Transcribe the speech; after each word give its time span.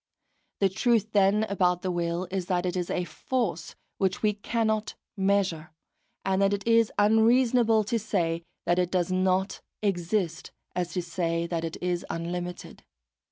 The 0.61 0.69
truth 0.69 1.11
then 1.11 1.43
about 1.43 1.83
the 1.83 1.91
will 1.91 2.27
is 2.31 2.47
that 2.47 2.65
it 2.65 2.75
is 2.75 2.89
a 2.89 3.03
force 3.03 3.75
which 3.99 4.23
we 4.23 4.33
cannot 4.33 4.95
measure, 5.15 5.69
and 6.25 6.41
that 6.41 6.53
it 6.53 6.67
is 6.67 6.89
as 6.97 7.11
unreasonable 7.11 7.83
to 7.83 7.99
say 7.99 8.41
that 8.65 8.79
it 8.79 8.89
does 8.89 9.11
not 9.11 9.61
exist 9.83 10.49
as 10.75 10.93
to 10.93 11.03
say 11.03 11.45
that 11.45 11.63
it 11.63 11.77
is 11.81 12.03
unlimited. 12.09 12.83